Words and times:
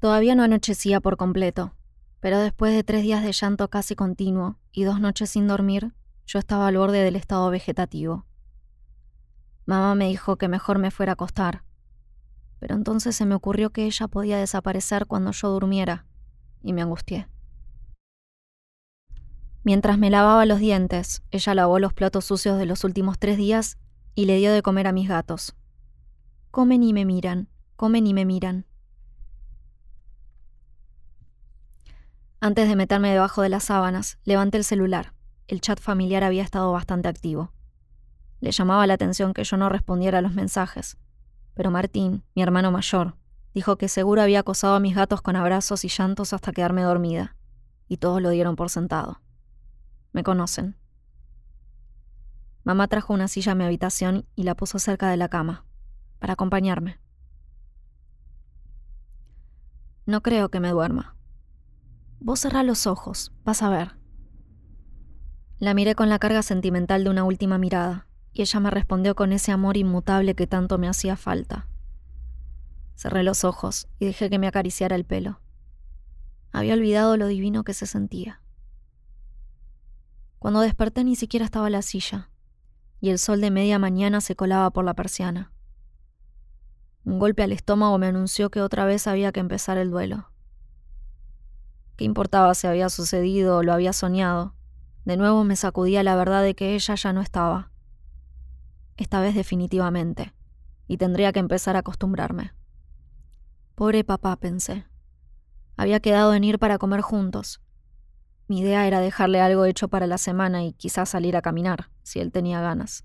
Todavía 0.00 0.34
no 0.34 0.44
anochecía 0.44 1.00
por 1.00 1.16
completo, 1.16 1.74
pero 2.20 2.38
después 2.38 2.74
de 2.74 2.84
tres 2.84 3.02
días 3.02 3.22
de 3.24 3.32
llanto 3.32 3.68
casi 3.68 3.96
continuo 3.96 4.58
y 4.72 4.84
dos 4.84 5.00
noches 5.00 5.30
sin 5.30 5.48
dormir, 5.48 5.92
yo 6.26 6.38
estaba 6.38 6.68
al 6.68 6.76
borde 6.76 7.02
del 7.02 7.16
estado 7.16 7.50
vegetativo. 7.50 8.24
Mamá 9.66 9.94
me 9.94 10.08
dijo 10.08 10.36
que 10.36 10.48
mejor 10.48 10.78
me 10.78 10.90
fuera 10.90 11.12
a 11.12 11.14
acostar, 11.14 11.64
pero 12.60 12.74
entonces 12.74 13.16
se 13.16 13.26
me 13.26 13.34
ocurrió 13.34 13.70
que 13.70 13.86
ella 13.86 14.08
podía 14.08 14.38
desaparecer 14.38 15.06
cuando 15.06 15.32
yo 15.32 15.48
durmiera, 15.48 16.06
y 16.62 16.72
me 16.72 16.82
angustié. 16.82 17.28
Mientras 19.64 19.98
me 19.98 20.10
lavaba 20.10 20.46
los 20.46 20.60
dientes, 20.60 21.22
ella 21.30 21.54
lavó 21.54 21.78
los 21.78 21.92
platos 21.92 22.24
sucios 22.24 22.58
de 22.58 22.66
los 22.66 22.84
últimos 22.84 23.18
tres 23.18 23.36
días 23.36 23.78
y 24.14 24.24
le 24.24 24.36
dio 24.38 24.52
de 24.52 24.62
comer 24.62 24.86
a 24.86 24.92
mis 24.92 25.08
gatos. 25.08 25.56
Comen 26.50 26.82
y 26.82 26.92
me 26.92 27.04
miran, 27.04 27.48
comen 27.76 28.06
y 28.06 28.14
me 28.14 28.24
miran. 28.24 28.66
Antes 32.40 32.68
de 32.68 32.76
meterme 32.76 33.10
debajo 33.10 33.42
de 33.42 33.48
las 33.48 33.64
sábanas, 33.64 34.18
levanté 34.22 34.58
el 34.58 34.64
celular. 34.64 35.12
El 35.48 35.60
chat 35.60 35.80
familiar 35.80 36.22
había 36.22 36.44
estado 36.44 36.70
bastante 36.70 37.08
activo. 37.08 37.52
Le 38.40 38.52
llamaba 38.52 38.86
la 38.86 38.94
atención 38.94 39.34
que 39.34 39.42
yo 39.42 39.56
no 39.56 39.68
respondiera 39.68 40.18
a 40.18 40.22
los 40.22 40.34
mensajes, 40.34 40.98
pero 41.54 41.72
Martín, 41.72 42.22
mi 42.36 42.42
hermano 42.42 42.70
mayor, 42.70 43.16
dijo 43.54 43.76
que 43.76 43.88
seguro 43.88 44.22
había 44.22 44.40
acosado 44.40 44.76
a 44.76 44.80
mis 44.80 44.94
gatos 44.94 45.20
con 45.20 45.34
abrazos 45.34 45.84
y 45.84 45.88
llantos 45.88 46.32
hasta 46.32 46.52
quedarme 46.52 46.82
dormida, 46.82 47.34
y 47.88 47.96
todos 47.96 48.22
lo 48.22 48.30
dieron 48.30 48.54
por 48.54 48.70
sentado. 48.70 49.20
Me 50.12 50.22
conocen. 50.22 50.76
Mamá 52.62 52.86
trajo 52.86 53.14
una 53.14 53.26
silla 53.26 53.52
a 53.52 53.54
mi 53.56 53.64
habitación 53.64 54.26
y 54.36 54.44
la 54.44 54.54
puso 54.54 54.78
cerca 54.78 55.10
de 55.10 55.16
la 55.16 55.28
cama, 55.28 55.64
para 56.20 56.34
acompañarme. 56.34 57.00
No 60.06 60.22
creo 60.22 60.50
que 60.50 60.60
me 60.60 60.70
duerma. 60.70 61.17
Vos 62.20 62.40
cerrá 62.40 62.62
los 62.64 62.86
ojos, 62.86 63.32
vas 63.44 63.62
a 63.62 63.68
ver. 63.68 63.96
La 65.58 65.72
miré 65.74 65.94
con 65.94 66.08
la 66.08 66.18
carga 66.18 66.42
sentimental 66.42 67.04
de 67.04 67.10
una 67.10 67.24
última 67.24 67.58
mirada, 67.58 68.06
y 68.32 68.42
ella 68.42 68.60
me 68.60 68.70
respondió 68.70 69.14
con 69.14 69.32
ese 69.32 69.52
amor 69.52 69.76
inmutable 69.76 70.34
que 70.34 70.46
tanto 70.46 70.78
me 70.78 70.88
hacía 70.88 71.16
falta. 71.16 71.68
Cerré 72.96 73.22
los 73.22 73.44
ojos 73.44 73.88
y 74.00 74.06
dejé 74.06 74.30
que 74.30 74.38
me 74.38 74.48
acariciara 74.48 74.96
el 74.96 75.04
pelo. 75.04 75.40
Había 76.50 76.74
olvidado 76.74 77.16
lo 77.16 77.28
divino 77.28 77.62
que 77.62 77.74
se 77.74 77.86
sentía. 77.86 78.42
Cuando 80.40 80.60
desperté 80.60 81.04
ni 81.04 81.14
siquiera 81.14 81.44
estaba 81.44 81.70
la 81.70 81.82
silla, 81.82 82.30
y 83.00 83.10
el 83.10 83.18
sol 83.20 83.40
de 83.40 83.52
media 83.52 83.78
mañana 83.78 84.20
se 84.20 84.34
colaba 84.34 84.70
por 84.70 84.84
la 84.84 84.94
persiana. 84.94 85.52
Un 87.04 87.20
golpe 87.20 87.44
al 87.44 87.52
estómago 87.52 87.96
me 87.98 88.08
anunció 88.08 88.50
que 88.50 88.60
otra 88.60 88.84
vez 88.84 89.06
había 89.06 89.30
que 89.30 89.40
empezar 89.40 89.78
el 89.78 89.90
duelo. 89.90 90.30
¿Qué 91.98 92.04
importaba 92.06 92.54
si 92.54 92.66
había 92.66 92.88
sucedido 92.88 93.58
o 93.58 93.62
lo 93.62 93.74
había 93.74 93.92
soñado? 93.92 94.54
De 95.04 95.18
nuevo 95.18 95.44
me 95.44 95.54
sacudía 95.54 96.02
la 96.02 96.16
verdad 96.16 96.42
de 96.42 96.54
que 96.54 96.74
ella 96.74 96.94
ya 96.94 97.12
no 97.12 97.20
estaba. 97.20 97.70
Esta 98.96 99.20
vez 99.20 99.34
definitivamente, 99.34 100.32
y 100.86 100.96
tendría 100.96 101.30
que 101.32 101.40
empezar 101.40 101.76
a 101.76 101.80
acostumbrarme. 101.80 102.52
Pobre 103.74 104.02
papá, 104.02 104.34
pensé. 104.36 104.86
Había 105.76 106.00
quedado 106.00 106.32
en 106.32 106.44
ir 106.44 106.58
para 106.58 106.78
comer 106.78 107.02
juntos, 107.02 107.60
mi 108.48 108.60
idea 108.60 108.86
era 108.86 109.00
dejarle 109.00 109.42
algo 109.42 109.66
hecho 109.66 109.88
para 109.88 110.06
la 110.06 110.16
semana 110.16 110.64
y 110.64 110.72
quizás 110.72 111.10
salir 111.10 111.36
a 111.36 111.42
caminar, 111.42 111.90
si 112.02 112.18
él 112.18 112.32
tenía 112.32 112.62
ganas. 112.62 113.04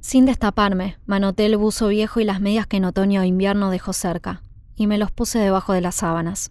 Sin 0.00 0.24
destaparme, 0.24 0.96
manoté 1.04 1.44
el 1.44 1.58
buzo 1.58 1.88
viejo 1.88 2.18
y 2.18 2.24
las 2.24 2.40
medias 2.40 2.66
que 2.66 2.78
en 2.78 2.86
otoño 2.86 3.20
o 3.20 3.24
invierno 3.24 3.70
dejó 3.70 3.92
cerca, 3.92 4.42
y 4.74 4.86
me 4.86 4.96
los 4.96 5.10
puse 5.10 5.38
debajo 5.38 5.74
de 5.74 5.82
las 5.82 5.96
sábanas. 5.96 6.50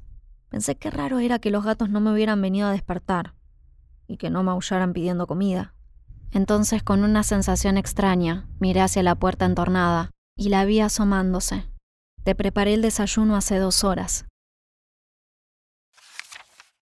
Pensé 0.49 0.75
qué 0.75 0.89
raro 0.89 1.19
era 1.19 1.39
que 1.39 1.51
los 1.51 1.63
gatos 1.63 1.89
no 1.89 2.01
me 2.01 2.11
hubieran 2.11 2.41
venido 2.41 2.67
a 2.67 2.71
despertar, 2.71 3.35
y 4.07 4.17
que 4.17 4.29
no 4.29 4.43
maullaran 4.43 4.93
pidiendo 4.93 5.27
comida. 5.27 5.73
Entonces, 6.31 6.83
con 6.83 7.03
una 7.03 7.23
sensación 7.23 7.77
extraña, 7.77 8.47
miré 8.59 8.81
hacia 8.81 9.03
la 9.03 9.15
puerta 9.15 9.45
entornada, 9.45 10.11
y 10.35 10.49
la 10.49 10.65
vi 10.65 10.79
asomándose. 10.79 11.65
Te 12.23 12.35
preparé 12.35 12.73
el 12.73 12.81
desayuno 12.81 13.35
hace 13.35 13.57
dos 13.57 13.83
horas, 13.83 14.25